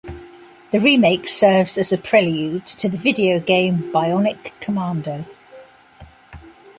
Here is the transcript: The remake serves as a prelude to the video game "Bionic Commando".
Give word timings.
The 0.71 0.79
remake 0.79 1.27
serves 1.27 1.77
as 1.77 1.93
a 1.93 1.97
prelude 1.99 2.65
to 2.65 2.89
the 2.89 2.97
video 2.97 3.39
game 3.39 3.91
"Bionic 3.93 4.51
Commando". 4.59 5.25